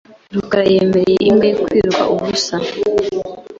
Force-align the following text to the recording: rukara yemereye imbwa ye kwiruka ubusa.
rukara 0.35 0.63
yemereye 0.73 1.21
imbwa 1.29 1.45
ye 1.49 1.53
kwiruka 1.63 2.03
ubusa. 2.13 2.55